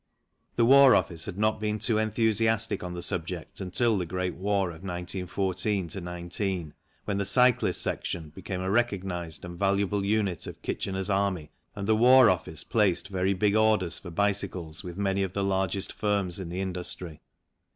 The 0.55 0.65
War 0.65 0.95
Office 0.95 1.27
had 1.27 1.37
not 1.37 1.59
been 1.61 1.77
too 1.77 1.99
enthusiastic 1.99 2.83
on 2.83 2.95
the 2.95 3.03
subject 3.03 3.61
until 3.61 3.99
the 3.99 4.05
Great 4.07 4.33
War 4.33 4.69
of 4.69 4.81
1914 4.81 5.91
19, 5.95 6.73
when 7.05 7.19
the 7.19 7.23
Cyclists' 7.23 7.81
Section 7.83 8.31
became 8.31 8.61
a 8.61 8.71
recognized 8.71 9.45
and 9.45 9.59
valuable 9.59 10.03
unit 10.03 10.47
of 10.47 10.59
Kitchener's 10.63 11.11
Army, 11.11 11.51
and 11.75 11.85
the 11.87 11.95
War 11.95 12.31
Office 12.31 12.63
placed 12.63 13.09
very 13.09 13.35
big 13.35 13.55
orders 13.55 13.99
for 13.99 14.09
bicycles 14.09 14.83
with 14.83 14.97
many 14.97 15.21
of 15.21 15.33
the 15.33 15.43
largest 15.43 15.93
firms 15.93 16.39
in 16.39 16.49
the 16.49 16.61
industry. 16.61 17.21